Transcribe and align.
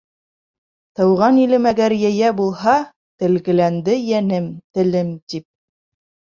Тыуған 0.99 1.37
илем 1.41 1.67
әгәр 1.73 1.95
йәйә 1.99 2.33
булһа, 2.41 2.75
Телгеләнде 3.25 4.01
йәнем, 4.09 4.51
телем, 4.81 5.17
тип. 5.33 5.51